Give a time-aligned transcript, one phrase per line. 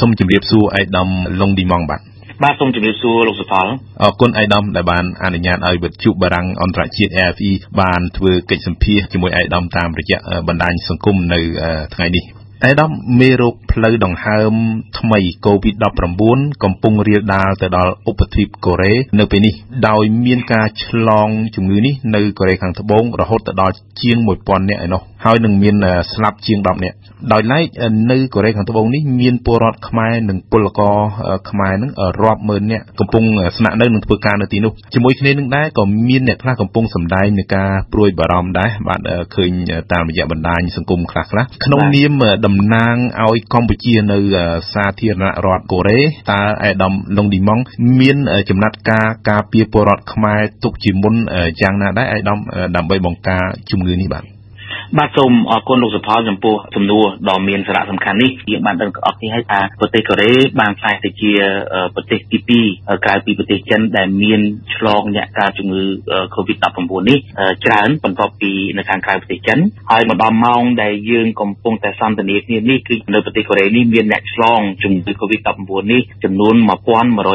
[0.00, 1.08] សូមជម្រាបសួរអេដាម
[1.40, 2.00] ឡុងឌីម៉ងបាទ
[2.42, 3.66] បាទសូមជម្រាបសួរលោកសុផល
[4.02, 7.50] អរគុណអៃដាមដែលបានអនុញ្ញាតឲ្យវិទ្យុបារាំងអន្តរជាតិ AFE
[7.80, 10.18] បានធ្វើកិច្ចសម្ភាសជាមួយអៃដាមតាមរយៈ
[10.48, 11.40] បណ្ដាញសង្គមនៅ
[11.94, 12.24] ថ្ងៃនេះ
[12.64, 14.52] អេដាមមេរោគផ្លូវដង្ហើម
[14.98, 19.54] ថ្មី COVID-19 កំពុងរាលដាលទៅដល់ឧបទ្វីបកូរ៉េនៅពេលនេះ
[19.88, 25.76] ដោយមានការឆ្លងជំងឺនេះនៅកូរ៉េខាងត្បូងរហូតទៅដល់ជាង1000នាក់ឯណោះ ហើយនឹងមាន
[26.12, 26.96] ស្លាប់ជាង10នាក់
[27.32, 27.64] ដោយឡែក
[28.10, 30.96] នៅកូរ៉េខាងត្បូងនេះមានពលរដ្ឋខ្មែរនិងពលករ
[31.50, 31.90] ខ្មែរនឹង
[32.22, 33.24] រាប់ម៉ឺននាក់កំពុង
[33.58, 39.00] ស្នាក់នៅនិងធ្វើការនៅទីនោះជាមួយគ្នានឹងដែរក៏មានអ្នកខ្លះកំពុងសម្ដែងនឹងការព្រួយបារម្ភដែរបាទ
[39.34, 39.50] ឃើញ
[39.92, 42.12] តាមរយៈបណ្ដាញសង្គមខ្លះខ្លះក្នុងនាម
[42.46, 44.18] តំណាងឲ្យកម្ពុជានៅ
[44.74, 46.00] សាធារណរដ្ឋកូរ៉េ
[46.30, 47.58] តើអេដាមឡុងឌីម៉ង
[48.00, 48.16] មាន
[48.50, 51.14] ចំណាត់ការការពារពលរដ្ឋខ្មែរទុកជាមុន
[51.60, 52.38] យ៉ាងណាដែរអេដាម
[52.76, 54.33] ដើម្បីបង្ការជំងឺនេះបាទ
[54.98, 61.32] បាទសូមអរគុណលោកសុផលចំពោះសំណួរដ៏មានសារៈសំខាន់នេះយើងបានដឹងទាំងអស់គ្នាហើយថាប្រទេសកូរ៉េបានខ្លាយទៅជា
[61.94, 62.38] ប្រទេសទី
[62.70, 64.40] 2ក្រៅពីប្រទេសចិនដែលមាន
[64.74, 65.82] ឆ្លងអ្នកកើតជំងឺ
[66.34, 67.18] Covid-19 នេះ
[67.64, 69.58] ច្រើនបន្ទាប់ពីនៅខាងក្រៅប្រទេសចិន
[69.90, 75.60] ហើយមកដល់ម៉ោងដែលយើងកំពុងតែសន្ទនាគ្នានេះគឺនៅប្រទេសកូរ៉េនេះមានអ្នកឆ្លងជំងឺ Covid-19
[75.92, 76.54] នេះចំនួន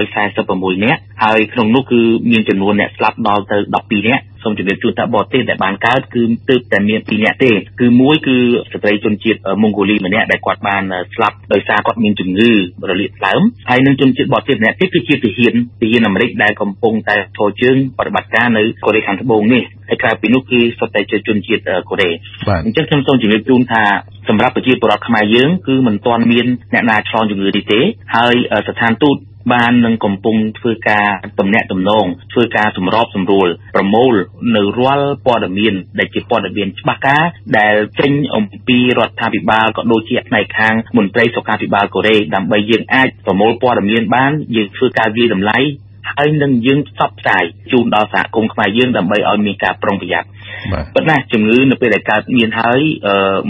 [0.04, 8.38] 1146នាក់ ហើយក្នុងនោះគឺមានចំនួនអ្នកស្លាប់ដល់ទៅ12នាក់សូមជម្រាបជូនថាបរទេសដែលបានកើតគឺទើបតែមាន2នាក់ទេគឺមួយគឺ
[8.72, 12.52] ស្ត្រីជនជាតិម៉ុងហ្គូលីម្នាក់ដែលគាត់បានស្លាប់ដោយសារគាត់មានជំងឺ
[12.90, 22.10] រលាកថ្លើមហើយនឹងជនជាតិបរទេសម្នាក់ទៀតគឺជាទាហានទាហានអាមេរិកដែលកំពុងតែឈរជើងបប្រតិបត្តិការនៅកូរ៉េខាងត្បូងនេះហើយក្រៅពីនោះគឺសុទ្ធតែជាជនជាតិកូរ៉េ
[22.66, 23.84] អញ្ចឹងខ្ញុំសូមជម្រាបជូនថា
[24.30, 27.80] សម្រាប់ប្រជាពលរដ្ឋខ្មែរយើងគឺមិនទាន់មានអ្នកណាឆ្លងជំងឺនេះទេ
[28.16, 28.36] ហើយ
[28.68, 29.18] ស្ថានទូត
[29.54, 31.08] បាននឹងកំពុងធ្វើការ
[31.40, 34.14] ទំនាក់ទំនងធ្វើការសម្របសម្រួលប្រមូល
[34.56, 37.24] នៅរាល់ព័ត៌មាន ដែលជាព័ត៌មានច្បាស់ការ
[37.58, 45.60] ដែលចេញអំពីរដ្ឋាភិបាលក៏ដូចជាផ្នែកខាងមន្ត្រីសុខាភិបាលកូរ៉េដើម្បីយើងអាចប្រមូលព័ត៌មានបានយើងធ្វើការវាយតម្លៃ
[46.16, 50.28] ហើយនឹងយើងផ្សព្វផ្សាយជូនដល់សហគមន៍ខ្មែរយើងដើម្បីឲ្យមានការប្រុងប្រយ័ត្ន
[50.96, 52.80] ប៉ុន្តែជំងឺនៅពេលដែលកើតមានហើយ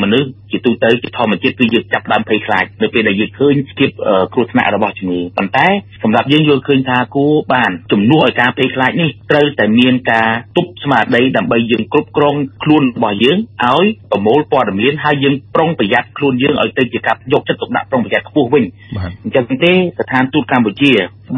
[0.01, 3.89] មនុស្សជាទូទៅជាធម្មជាតិគឺយើងចាប់ដើមភ័យខ្លាចនៅពេលដែលយើងឃើញភាព
[4.33, 5.67] គ្រោះថ្នាក់របស់ជំងឺប៉ុន្តែ
[6.03, 18.63] សម្រាប់យើងយល់ឃើញថាគួរបានជំនួសឲ្យការភ័យខ្លាចនេះត្រូវតែមានការទប់ស្មារតីដើម្បីយើងគ្រប់គ្រងខ្លួនរបស់យើងឲ្យប្រមូលព័ត៌មានហើយយើងប្រុងប្រយ័ត្នខ្លួនយើងឲ្យទៅជាការយកចិត្តទុកដាក់ប្រុងប្រយ័ត្នខ្ពស់វិញ
[19.23, 20.91] អញ្ចឹងទេស្ថានទូតកម្ពុជា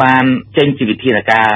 [0.03, 0.23] បាន
[0.57, 1.47] ចេញជាវិធានការ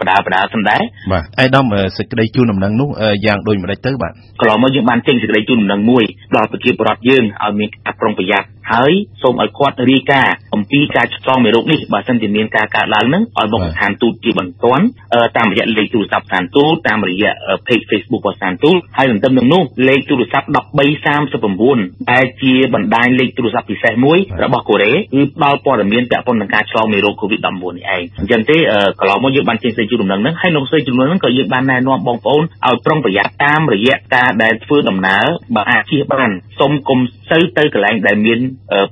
[0.00, 2.88] បដាបដាសំដែងបាទអៃដាមសេចក្តីជូនដំណឹងនោះ
[3.26, 6.04] យ៉ាងដូចម្ដេចទៅបាទកន្លងមកយើងបានចេញសេចក្តីជូនដំណឹងមួយ
[6.36, 8.92] ដល់ប្រជាពលរដ្ឋយើងឲ្យមានការប្រុងប្រយ័ត្នហើយ
[9.22, 14.84] សូមឲ្យគាត់រាយការណ៍អំពីការឆ្លងមេរោគនេះបើសិនជាមានការកើតឡើងនឹងឲ្យមកស្ថានទូតជាបន្ទាន់
[15.36, 17.32] តាមរយៈលេខទូរស័ព្ទស្ថានទូតតាមរយៈ
[17.66, 20.46] page Facebook របស់ស្ថានទូតហើយទន្ទឹមនឹងនោះលេខទូរស័ព្ទ
[21.28, 28.56] 1339ដែលជាបណ្ដាញលេខទូរស័ព្ទពិសេសមួយរបស់កូរ៉េគឺផ្ដល់ព័ត៌មានពាក់ព័ន្ធនឹងការឆ្លងមេរោគ COVID-19 នេះឯងអញ្ចឹងទេ
[29.00, 35.24] កន្លងមកយើងបានចេញសេចក្តីជូនដំណឹងហ្នឹងហើយក្នុងសេចក្តីជូនដំណឹងហ្នឹងក៏យើងបានណែនាំបងប្អូនឲ្យប្រុងប្រយ័ត្នតាមរយៈការដែលធ្វើដំណើរ
[35.56, 36.30] បើអាចជិះបាន
[36.60, 36.98] សូមកុំ
[37.30, 38.38] សូវទៅកន្លែងដែលមាន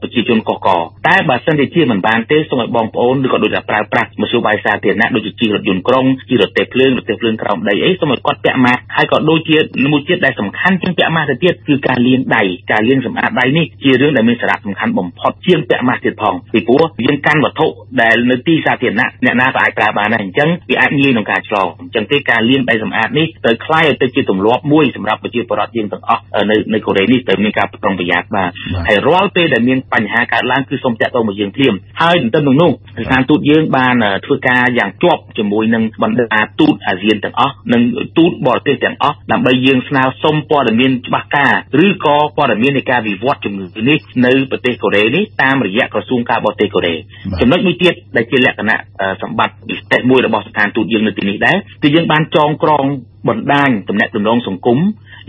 [0.00, 0.68] ប្រជាជនកកក
[1.08, 9.58] តែបើសិនជាជាមិនបានទេសូមឲ្យបងប្អូនឬក៏ដូចតែប្រើប្រាស់មធ្យោបាយសាធារណៈដូចជាជិះរថយន្តក្រុងជិះរទេះភ្លើងរទេះភ្លើងក្រោមដីអីសូមឲ្យគាត់ពាក់ម៉ាស់ហើយក៏ដូចជា
[9.92, 12.42] មួយទៀតដែលសំខាន់ជាងពាក់ម៉ាស់ទៅទៀតគឺការលាងដៃ
[12.72, 17.66] ការលាងសម្អាតដៃនេះជារឿងដែលមានសារៈសំខាន់បំផុតជាងពាក់ម៉ាស់ទៀតផងពីព្រោះយើងកាន់វត្ថុ
[18.02, 28.50] ដែលនៅទីសាធារណៈអ្នកណាក៏អាចប្រើបានដែរអញ្ចឹងវាអាចងាយក្នុងការឆ្លងអញ្ចឹងទេការលាងដៃសម្អាតនេះត្រូវខ្លាយឲ្យទៅជាទម្លាប់មួយសម្រាប់ប្រជាពលរដ្ឋយើងទាំងអស់នៅនៅកូរ៉េនេះត្រូវមានការប្រុងប្រយ័ត្នបាទ
[28.88, 32.70] ហើយរាល់ពេលដែលមានបញ្ហាកើតឡើងគឺសូមតាក់ទងមកយើងភ្លាមហើយទន្ទឹមនឹងនោះ
[33.04, 37.82] ស្ថានទូតយើងបានធ្វើការយ៉ាងជាប់ជាមួយនឹងបណ្ដាទូតអាស៊ានទាំងអស់និង
[38.18, 41.52] ទូតបរទេសទាំងអស់ដើម្បីយើងស្នើសុំព័ត៌មានច្បាស់ការ
[41.86, 46.94] ឬក៏ព័ត៌មាននៃការវិវត្តជំងឺនេះនៅប្រទេសកូរ៉េនេះតាមរយៈក្រសួងការបរទេសកូរ៉េ
[47.40, 48.78] ចំណុចមួយទៀតដែលជាលក្ខណៈ
[49.22, 52.84] សម្បត្តិពិសេសមួយរបស់ស្ថានទូតយើងនៅទីនេះដែរគឺយើងបានចងក្រង
[53.28, 54.78] បណ្ដាញទំនាក់ទំនងសង្គម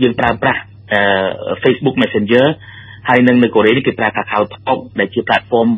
[0.02, 0.60] យើងប្រើប្រាស់
[1.62, 2.46] Facebook Messenger
[3.08, 5.68] ហើយនឹងនៅកូរ៉េនេះគេប្រើ Kakao Talk ដែលជា platform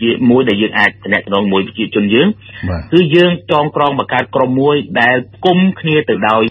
[0.00, 2.28] ជាមួយដែលយើងអាចតំណែងមួយប្រជាជនយើង
[2.92, 6.44] គឺយើងចងក្រងបង្កើតក្រុមមួយដែលគុំគ្នាទៅដោយ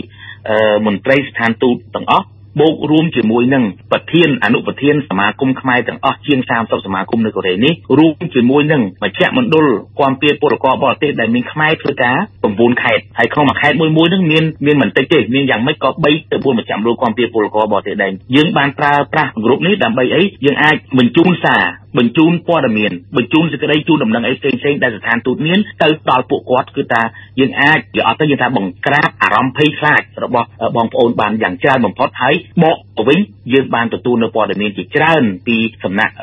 [0.85, 2.25] មន្ត្រីស្ថានទូតទាំងអស់
[2.59, 9.67] បូករួមជាមួយនឹងប្រធានអនុប្រធានសមាគមខ្មែរទាំងអស់ជាង30សមាគមនៅកូរ៉េនេះរួមជាមួយនឹងមជ្ឈមណ្ឌល
[9.99, 12.17] គាំពៀពលករបរទេសដែលមានខ្មែរធ្វើការ
[12.49, 21.63] 9ខេត្តហើយក្នុងមួយខេត្តមួយមួយនឹងមានមានមិនតិចទេមានយ៉ាងម៉េចក៏3ទៅ4មជ្ឈមណ្ឌលគាំពៀពលករបរទេសដែរយើងបានប្រើប្រាស់ក្រុមនេះដើម្បីអីយើងអាចបញ្ជូនសារ
[21.97, 27.01] បញ្ជូនព័ត៌មានបញ្ជូនសេចក្តីជូនដំណឹងអីផ្សេងផ្សេងដែលស្ថានទូតមានទៅដល់ពួកគាត់គឺថា
[27.39, 32.77] យើងអាចនិយាយអត់ទៅយើងថាបង្ក្រាបអារម្មណ៍ភ័យខ្លាចរបស់បងប្អូនបានយ៉ាងច្រើនបំផុតហើយបក
[33.07, 33.17] វិញ
[33.53, 36.13] យើងបានទទួលនៅព័ត៌មានជាច្រើនពីសំណាក់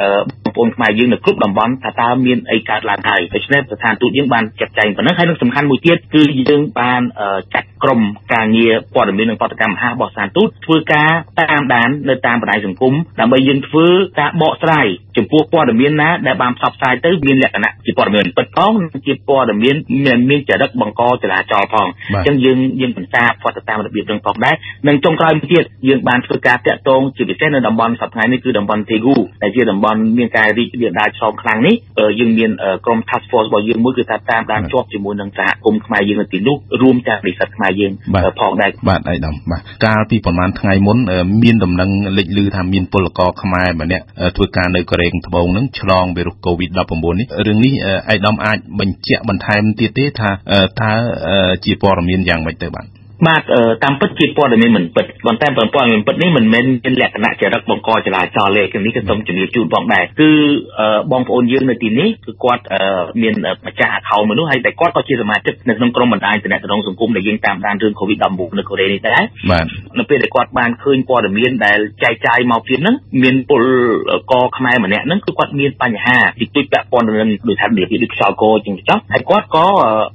[0.45, 7.03] បងប្អូនខ្មែរយើងនៅគ្រប់តំបន់ថាតើមានអីកើតឡើងហើយដូច្នេះស្ថានទូតយើងបានចាត់ចែងប៉ុណ្ណឹងហើយនឹងសំខាន់មួយទៀតគឺយើងបាន
[7.55, 8.01] ចាត់ក្រុម
[8.35, 13.87] ការងារព័ត៌មាននិងបដកម្មមហារបស់ស្ថានទូតធ្វើការតាមដាននៅតាមបណ្ដាញសង្គមដើម្បីយើងធ្វើ
[14.21, 14.87] ការបកស្រាយ
[15.17, 24.55] ចំពោះព័ត៌មានណាដែលបានផ្សព្វផ្សាយទៅមានលក្ខណៈជាព័ត៌មានពិតផងនិងជាព័ត៌មានមានមានចរិតបង្កចលាចលផងអញ្ចឹងយើងយើងបន្តការផ្តតាមរបៀបនឹងផងដែរ
[24.89, 31.75] និងចុងក្រោយមួយទៀតយើងបានធ្វើការតាក់ទងជាពិសេសនៅតំបន់សប្តាហ៍នេះគឺតំបន់ Tegu ដែលជាតំបន់មានការរីករាលដាលឆ្លងខ្លាំងនេះ
[32.21, 32.51] យើងមាន
[32.85, 37.93] ក្រុម task force របស់យើងមួយគឺថាតាមដានជាប់ជាមួយនឹងសហគមន៍ខ្មែរយើងនៅទីនោះរួមទាំងនិស្សិតខ្មែរយើង
[38.41, 40.99] ផងដែរបាទអៃដាមបាទកាលពីប្រហែលថ្ងៃមុន
[41.43, 44.05] មានដំណឹងលេចឮថាមានពលករខ្មែរម្នាក់
[44.37, 47.73] ធ្វើការនៅកូរ៉េត្បូងនឹងឆ្លងវីរុស COVID-19 នេះរឿងនេះ
[48.11, 50.31] អៃដាមអាចបញ្ជាក់បន្ថែមទៀតទេថា
[50.83, 50.93] តើ
[51.65, 52.87] ជាព័ត៌មានយ៉ាងម៉េចទៅបាទ
[53.25, 53.43] បាទ
[53.85, 60.31] តាមពិតជាព័ត៌មានមិនពិតប៉ុន្តែព័ត៌មានពិតនេះមិនមែនមានលក្ខណៈចរិតបង្កចលាចលទេនេះក៏សូមជំរាបជូនបងដែរគឺ
[61.13, 62.63] បងប្អូនយើងនៅទីនេះគឺគាត់
[63.23, 63.35] មាន
[63.67, 69.65] ម្ចាស់ account មនុស្សហើយតែគាត់ក៏ជាសមាជិកនៅក្នុងក្រុមបណ្ដាញទំនាក់ទំនងសង្គមដែលយើងតាមដានរឿង COVID-19 នៅកូរ៉េនេះដែរបាទ
[69.99, 73.63] នៅពេលដែលគាត់បានឃើញព័ត៌មានដែលចែកចាយមកពីហ្នឹងមានពល
[74.31, 79.67] ករខ្មែរម្នាក់ហ្នឹងគឺគាត់មានបញ្ហាទីទុយពាក់ព័ន្ធនឹងដូចថាដូចខ្យល់កជាងចោះហើយគាត់ក៏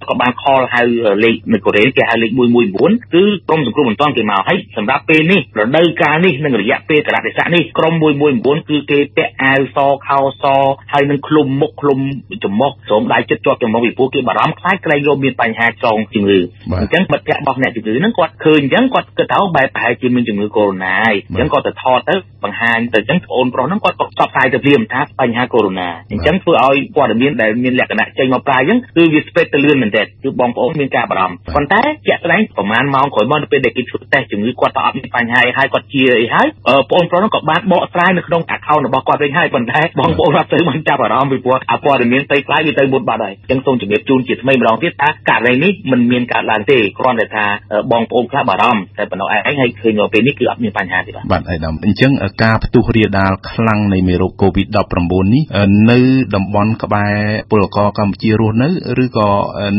[0.10, 0.82] ក៏បាន call ហៅ
[1.24, 7.94] លេខនៅកូរ៉េគេហៅលេខ119 4គឺក្រុមសង្គ្រោះបន្ទាន់គេមកហើយសម្រាប់ពេលនេះរដូវកាលនេះនិងរយៈពេលកលៈទេសៈនេះក្រុម
[8.32, 9.78] 119គឺគេពាក់អាវស
[10.08, 10.46] ខោស
[10.94, 12.00] ហើយនឹងឃ្លុំមុខឃ្លុំ
[12.44, 16.40] ច្រមុះស្រោមដៃចិត្តជាប់ច្រមុះពីព្រោះគេបារម្ភខ្លាចក្រែងលោកមានបញ្ហាចងជំងឺ
[16.82, 36.48] អញ្ចឹងមិត្តភ័ក្តិរបស់អ្នកជំងឺហ្នឹងគាត់ឃើញអញ្ចឹងគាត់គិតថាបែបប្រហែលជាមានជំងឺកូវីដ -19 អញ្ចឹងគាត់ទៅថតទៅបង្ហាញទៅអញ្ចឹងប្អូនប្រុសហ្នឹងគាត់ក៏ផ្សព្វផ្សាយទៅព្រាមថាបញ្ហាកូវីដ -19 អញ្ចឹងធ្វើឲ្យព័ត៌មានដែលមានលក្ខណៈចេញមកប្រាយអញ្ចឹងគឺវាស្ពេតទៅលឿនមែនទែនគឺបងប្អូនមានការបារម្ភប៉ុន្តែជាក់ស្ដែងប្រហែលម៉ោងក្រោយមកនៅពេលដែលគេធ្វើតេស្តជំងឺគាត់ទៅអត់មានបញ្ហាអីហើយគាត់ជាអីហើយ
[36.92, 47.46] បងប្រុសនោះក៏បានបកស្រាយនៅក្នុង account របស់គាត់វិញហើយប៉ុន្តែបងប្អូនអត់ទៅបានចាប់អារម្មណ៍ពីព្រោះអាព័ត៌មានទៅខ្លាយវាទៅមុនបាត់ហើយអញ្ចឹងសូមជម្រាបជូនជាថ្មីម្ដងទៀតថាករណីនេះមិនមានកើតឡើងទេគ្រាន់តែថា
[47.92, 52.12] បងប្អូនខ្លះបារម្ភតែប៉ុណ្ណោះឯងហើយឃើញមកពេលនេះគឺអត់មានបញ្ហាទេបាទបាទអីដាមអញ្ចឹង
[52.44, 55.44] ការផ្ទុះរាលដាលខ្លាំងនៃមេរោគ COVID-19 នេះ
[55.92, 56.00] នៅ
[56.36, 57.16] តំបន់ក្បែរ
[57.52, 58.70] ពលករកម្ពុជារស់នៅ
[59.04, 59.30] ឬក៏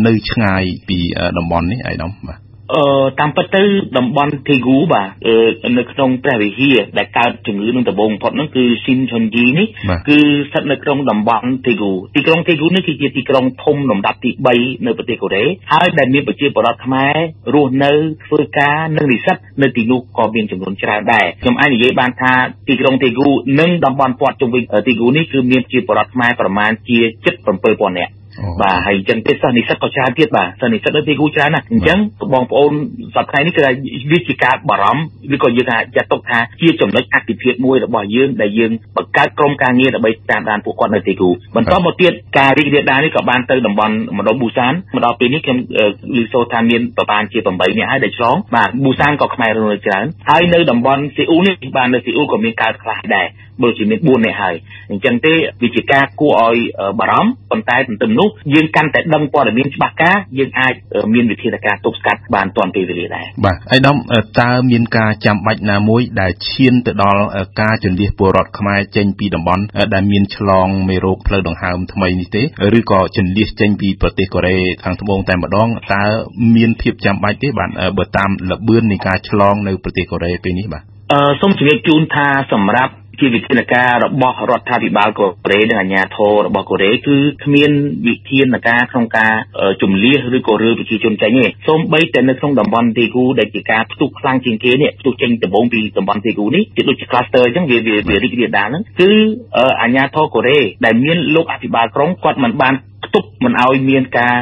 [0.06, 0.98] នៅឆ្ងាយពី
[1.38, 2.84] តំបន់នេះអីដាមបាទ អឺ
[3.20, 3.62] តាមពិតទៅ
[3.98, 5.08] តំបន់ធីហ្គូបាទ
[5.78, 9.66] នៅក្នុងព្រះវិហារដែលកើតជំងឺនឹងដំបូងបំផុតហ្នឹងគឺស៊ីនឆុនជីនេះ
[10.08, 17.16] គឺស្ថិតនៅក្នុងតំបន់ធីហ្គូទីក្រុងធីហ្គូនេះគឺជាទីក្រុងធំលំដាប់ទី3នៅប្រទេសកូរ៉េហើយដែលមានប្រជាពលរដ្ឋខ្មែរ
[17.54, 17.92] រស់នៅ
[18.24, 22.32] ធ្វើការនិងនិស្សិតនៅទីនោះក៏មានចំនួនច្រើនដែរខ្ញុំអាចនិយាយបានថា
[22.68, 23.28] ទីក្រុងធីហ្គូ
[23.60, 26.98] និងតំបន់ព័ទ្ធជុំវិញទីហ្គូនេះគឺមានប្រជាពលរដ្ឋខ្មែរប្រមាណជា
[27.52, 28.12] 77000នាក់
[28.62, 31.98] បាទហើយអញ្ចឹងទេសិស្សនិស្សិតក៏ច្រើនទៀតបាទសិស្សនិស្សិតនៅទីគូច្រើនណាស់អញ្ចឹង
[32.32, 32.72] បងប្អូន
[33.14, 33.62] សប្តាហ៍នេះគឺ
[34.10, 45.58] វាជាការបារម្ភឬក៏យើងថាចាត់ទុកថាជាចំណុចអតិភិបមួយរបស់យើងដែលយើងបង្កើតក្រុមការងារដើម្បីតាមដានពួកគាត់នៅទីគូបន្តមកទៀតការរីករាលដាលនេះក៏បានទៅតំបន់ម្ដុំប៊ូសានមកដល់ពេលនេះខ្ញុំ
[46.16, 53.28] ឮសូរថាមានប្រហែលជា8នាក់ហើយដែលឆ្លងបាទប៊ូសានក៏ខ្មែររស់ច្រើនហើយនៅតំបន់ស៊ីអ៊ូនេះបាទនៅស៊ីអ៊ូក៏មានកើតខ្លះដែរ
[53.62, 54.54] បើជាមាន4នាក់ហើយ
[54.90, 55.32] អញ្ចឹងទេ
[55.62, 56.58] វាជាការគួរឲ្យ
[57.00, 58.21] បារម្ភប៉ុន្តែទន្ទឹមនោះ
[58.54, 60.74] យើងកាន់តែដឹងព័ត៌មានច្បាស់ការយើងអាច
[61.14, 63.96] មានវិធានការទប់ស្កាត់បានទាន់ពេលវេលាដែរបាទអៃដាម
[64.40, 67.22] តើមានការចាំបាច់ណាមួយដែលឈានទៅដល់
[67.60, 69.62] ការជន្លៀសពលរដ្ឋខ្មែរចេញពីតំបន់
[69.94, 72.42] ដែលមានឆ្លងមេរោគផ្លូវដង្ហើមថ្មីនេះទេ
[72.78, 76.04] ឬក៏ជន្លៀសចេញពីប្រទេសកូរ៉េខាងត្បូងតែម្ដងតើ
[76.56, 87.70] មានភាពចាំបាច់ទេបាទបើតាមលបឿននៃការឆ្លងនៅប្រទេសកូរ៉េពេលនេះបាទអឺសូមជម្រាបជូនថាសម្រាប់ ជាវិធានការរបស់រដ្ឋាភិបាលកូរ៉េនិងអាជ្ញាធររបស់កូរ៉េគឺគ្មាន
[88.06, 89.32] វិធានការក្នុងការ
[89.82, 97.78] ជំលៀសឬក៏រើប្រជាជនចេញទេសូម្បីតែនៅក្នុងតំបន់ទីគូដែលជាការផ្ទុះខ្លាំងជាងគេនេះផ្ទុះចេញដំបូងពីតំបន់ទីគូនេះជាដូចជា cluster អញ្ចឹងវា
[98.08, 99.10] វារីករាលដាលហ្នឹងគឺ
[99.82, 102.74] អាជ្ញាធរកូរ៉េដែលមានលោកអភិបាលក្រុងគាត់មិនបាន
[103.04, 104.34] ផ្ទុកមិនឲ្យមានការ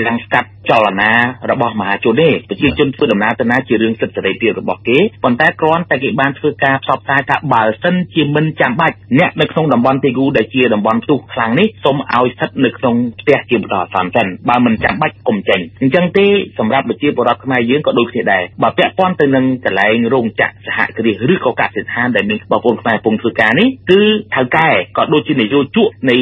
[0.00, 1.10] រាំងស្កាត់ចលនា
[1.50, 16.26] របស់មហាជនទេប្រជាជនធ្វើដំណើរទៅណាជារឿងសិទ្ធិសេរីភាពរបស់គេប៉ុន្តែគ្រាន់តែគេបានធ្វើការផ្សព្វផ្សាយថាបើសិនជាមិនចាំបាច់អ្នកនៅក្នុងតំបន់ទីគូដែលជាតំបន់ផ្ទុះខ្លាំងនេះសូមឲ្យស្ថិតនៅក្នុងផ្ទះជាបន្តអាសន្នសិនបើមិនចាំបាច់កុំចេញអញ្ចឹងទេ
[16.58, 24.00] សម្រាប់ប្រជាពលរដ្ឋខ្មែរយើងក៏ដូចគ្នាដែរបើពាក់ព័ន្ធទៅនឹងកន្លែងរោងចក្រសហគ្រាសឬក៏កសិដ្ឋានដែលមានបងប្អូនខ្មែរកំពុងធ្វើការនេះគឺ
[24.34, 26.16] ថៅកែក៏ដូចជានយោជកនៃ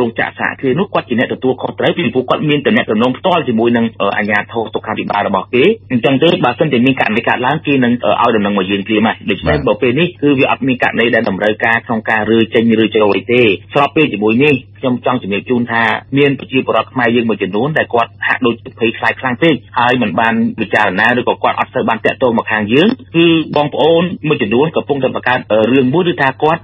[0.00, 3.84] រោងចក្រសហគ្រាសនោះគាត់ជាអ្នកទទួលខុសត្រូវពីព្រោះគាត់មានតំណែងតំណងផ្ទាល់ជាមួយនឹង
[4.18, 13.42] អាជ្ញាធរសុខាភិបាលរបស់គេអញ្ចឹងទៅបើសិនជាមានករណីកើតឡើងគេនឹងឲ្យដំណឹងមកយើងព្រាមហើយដូច្នេះបើពេលនេះគឺវាអត់មានករណីដែលតម្រូវការក្នុងការរើចេញឬចូលអីទេ
[13.74, 15.82] ស្របពេលជាមួយនេះខ្ញុំចង់ជំរាបជូនថា
[16.18, 23.26] មានប្រជាពលរដ្ឋខ្មែរយើងមួយចំនួនដែលគាត់ហាក់ដូចភ័យខ្លាចខ្លាំងពេកហើយមិនបានពិចារណាឬក៏គាត់អត់សូវបានតាក់ទងមកខាងយើងគឺ
[23.56, 25.38] បងប្អូនមួយចំនួនកំពុងតែបង្កើត
[25.72, 26.60] រឿងមួយឬថាគាត់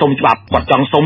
[0.00, 1.04] សុំច្បាប់គាត់ចង់សុំ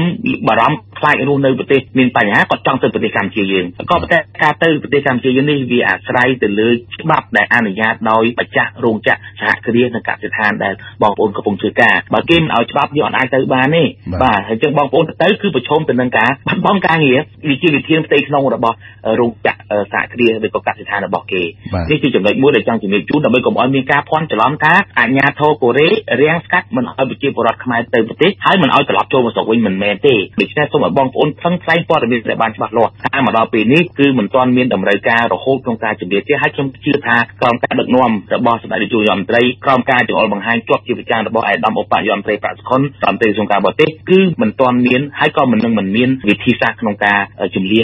[0.48, 6.68] បារម្ភខ្លាចរស់នៅប្រទេសមានបញ្ហាគាត់ចង់ទៅប្រទេសកម្ពុជាយើងក៏ប៉ុន្តែការទៅប្រទេសកម្ពុជាយើងនេះវាអាស្រ័យទៅលើ
[7.02, 13.84] ច្បាប់ដែលអនុញ្ញាតដោយម្ចាស់រោងចក្រសហគ្រាសនិងកសិដ្ឋានដែលបងប្អូនកំពុងធ្វើការបើគេមិនឲ្យច្បាប់យើងអត់អាចទៅបានទេ
[14.22, 17.18] បាទហើយចឹងបងប្អូនទៅគឺប្រឈមទៅនឹងការបាត់បង់ការងារ
[17.50, 18.76] វិជាវិធានផ្ទៃក្នុងរបស់
[19.20, 19.60] រោងចក្រ
[19.92, 21.42] សហគ្រាសឬក៏កសិដ្ឋានរបស់គេ
[21.90, 25.88] នេះជាចំណុចមួយដែលចង់ជំរាបជូនដើម្បីកុំឲ្យមានការភ័ន្តច្រឡំថាអាញាធរកូរ៉េ
[26.22, 47.18] រាំងស្កាត់មិនឲ្យប្រជាពលរដ្ឋខ្មែរទៅប្រទេសហើយមិនឲ្យត្រឡប់ចូលមកស្រុកវិញមិនមែនទេដូច្នេះសូមឲ្យបងប្អូនផឹងផ្សែងព័ត៌មានដែលបានច្បាស់លាស់តែមកដល់ពេលនេះគឺមិនទាន់មានតម្រូវការរហូតក្នុងការជំរាបទេហើយខ្ញុំជឿថាក្រមការដឹកនាំរបស់សម្ដេចនាយករដ្ឋមន្ត្រីក្រមការចង្អុលបង្ហាញជាប់ជាប្រចាំរបស់ឯកឧត្តមឧបនាយករដ្ឋមន្ត្រីប្រាក់សុខុនរដ្ឋមន្ត្រីក្រសួងការបរទេសគឺមិនទាន់មានហើយក៏មិននឹងមិនមានវិធីសាស្ត្រក្នុងការ
[47.54, 47.82] ជំនះ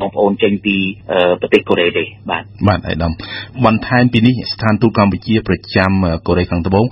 [0.00, 0.76] បងប្អូនចេញពី
[1.40, 3.12] ប្រទេសកូរ៉េទេបាទបាទឯកឧត្តម
[3.66, 5.90] បន្ថែមពីនេះស្ថានទូតកម្ពុជាប្រចាំ
[6.26, 6.84] កូរ៉េខាងត្បូង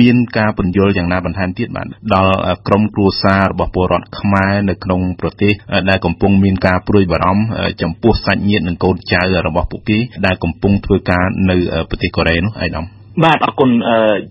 [0.00, 2.34] មានការពន្យល់យ៉ាងណាបន្ថែមទៀតបាទដល់
[2.68, 5.52] ក្រុមគ្រួសាររបស់ពលរដ្ឋខ្មែរនៅក្នុងប្រទេស
[5.90, 7.42] ដែលកំពុងមានការព្រួយបារម្ភ
[7.82, 11.56] ចំពោះសាច់ញាតិនិងកូនចៅរបស់ពួកគេដែលកំពុងធ្វើការនៅ
[11.90, 12.86] ប្រទេសកូរ៉េនោះឯកឧត្តម
[13.24, 13.70] បាទអរគុណ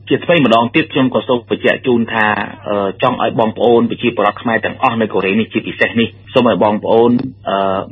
[0.10, 2.26] ជាថ្មីម្ដងទៀតខ្ញុំក៏សូមបញ្ជាក់ជូនថា
[3.02, 7.12] ចង់ឲ្យបងប្អូនប្រជាពលរដ្ឋខ្មែរទាំងអស់នៅកូរ៉េនេះជាពិសេសនេះសូមឲ្យបងប្អូន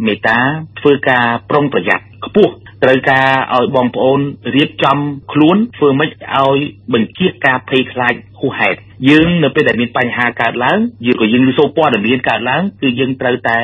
[0.06, 0.40] មេត្តា
[0.80, 2.54] ធ្វើការប្រុងប្រយ័ត្នខ្ពស់
[2.84, 4.20] ត្រូវការឲ្យបងប្អូន
[4.56, 4.98] រៀបចំ
[5.34, 6.58] ខ្លួនធ្វើម៉េចឲ្យ
[6.94, 13.59] បញ្ជាការភ័យខ្លាចហួសហេតុយើងនៅពេលដែលមានបញ្ហាកើតឡើងយើងក៏យើងឮសូរព័ត៌មានកើតឡើងគឺយើងត្រូវតែ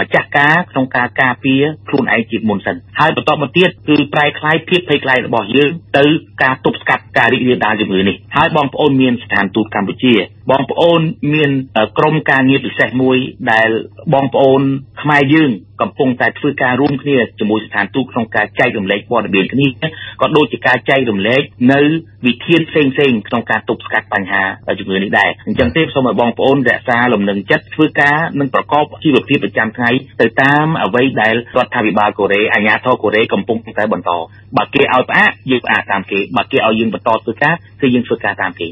[0.00, 6.04] ម្ចាស់ការក្នុងការការពារខ្លួនឯងជាមុនសិនហើយបន្តមកទៀតគឺប្រែคล้ายភាពភ័យខ្លាចរបស់យើងទៅ
[6.42, 10.14] ការទប់ស្កាត់ការរីករាលដាលជំងឺនេះហើយបងប្អូនមានស្ថានទូតកម្ពុជា
[10.50, 11.00] បងប្អូន
[11.34, 11.50] មាន
[11.98, 13.16] ក្រុមការងារពិសេសមួយ
[13.52, 13.68] ដែល
[14.14, 14.60] បងប្អូន
[15.02, 19.68] ខ្មែរយើងកំពុងតែធ្វើការរួមគ្នាជាមួយស្ថានទូតក្នុងការចែករំលែកព័ត៌មានគ្នា
[20.20, 21.80] ក៏ដូចជាការចែករំលែកនៅ
[22.26, 24.43] វិធានផ្សេងៗក្នុងការទប់ ស្កាត់បញ្ហា
[24.79, 29.89] ជំងឺនេះដែរអញ្ចឹងទេសូមឲ្យបងប្អូនរក្សាលំនឹងចិត្តធ្វើការនិងប្រកបជីវភាពប្រចាំថ្ងៃ
[30.21, 34.11] ទៅតាមអ្វីដែលរដ្ឋាភិបាលកូរ៉េអាជ្ញាធរកូរ៉េកំពុងតែបន្ត
[34.57, 38.67] បើគេឲ្យផ្អាកយើងផ្អាកតាមគេបើគេឲ្យយើងបន្តធ្វើការគឺយើងធ្វើការតាមគេ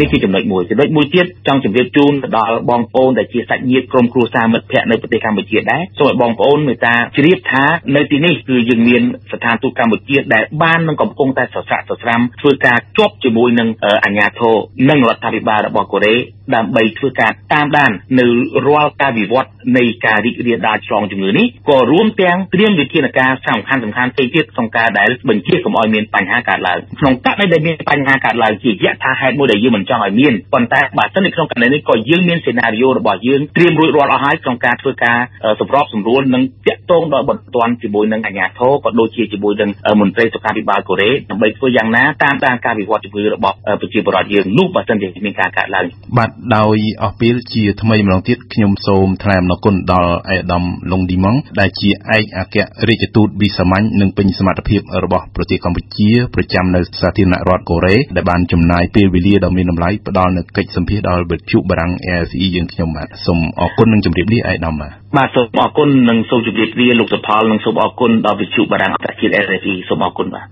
[0.00, 7.64] នេះជាចំណុចមួយចំណុចមួយទៀតចង់ជម្រាបជូនទៅដល់បងប្អូនដែលជាសាច់ញាតិក្រុមគ្រួសារមិត្តភ័ក្តិនៅប្រទេសកម្ពុជាដែរសូមឲ្យបងប្អូនមេត្តាជ្រាបថា
[7.96, 9.02] នៅទីនេះគឺយើងមាន
[9.32, 13.68] ស្ថានទូតកម្ពុជាដែលបាននឹងកំពុងតែសស្រាក់សស្រាំធ្វើការជាប់ជាមួយនឹង
[14.04, 14.49] អាជ្ញាធរ
[14.90, 16.14] និងរដ្ឋាភិបាលរបស់កូរ៉េ
[16.54, 17.90] ដើម្បីធ្វើការតាមដាន
[18.20, 18.26] នៅ
[18.66, 35.18] រាល់ការវិវត្តនៃការរីករាលដាលឆ្លងជំងឺនេះក៏រួមទាំងត្រៀមវិធានការសំខាន់សំខាន់ផ្សេងទៀតក្នុងការដែលបញ្ជាកុំឲ្យមានបញ្ហាកើតឡើងក្នុងករណីដែលមានបញ្ហាកើតឡើងជាយថាហេតុមួយដែលយើងមិនចង់ឲ្យមានប៉ុន្តែបើសិននៅក្នុងករណីនេះក៏យើងមានសេណារីយ៉ូរបស់យើងត្រៀមរួចរាល់អស់ហើយក្នុងការធ្វើការ
[35.60, 45.86] សម្របសម្រួលនិងតាក់ទងដល់បន្ទាន់ជាមួយនឹងអាជ្ញាធរក៏ដូចជាជាមួយនឹងមន្ត្រីសុខាភិបាលកូរ៉េដើម្បីធ្វើយ៉ាងណាតាមដានការវិវត្តជំងឺរបស់ប្រជាពលរដ្ឋយើងនោះបើសិនជាមានការកើតឡើង
[46.18, 52.56] បាទដោយអស់ពេលជាថ្មីម្ដងទៀតខ្ញុំសូមថ្លែងអំណរគុណដល់អេដាមលងឌីម៉ងដែលជាឯកអគ្គ
[52.88, 70.44] រដ្ឋទូតវិសាមញ្ញនិងពេញសមត្ថភាពរបស់ប្រទេសកម្ពុជាប្រចាំនៅសាធារណរដ្ឋកូរ៉េដែលបានចំណាយពេលវេលាដ៏មានតម្លៃផ្ដល់នូវកិច្ចសម្ភាសដល់វិទ្យុបារាំង AFE យើងខ្ញុំបាទសូមអរគុណនិងជម្រាបលាឯកឧត្តមបាទបាទសូមអរគុណនិងសូមជម្រាបលាលោកសុផលនិងសូមអរគុណដល់វិទ្យុបារាំងអន្តរជាតិ RFE សូមអរគុណបាទ